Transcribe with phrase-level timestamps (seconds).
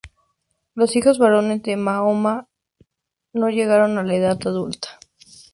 [0.73, 2.49] Los hijos varones de Mahoma
[3.33, 4.97] no llegaron a la edad adulta.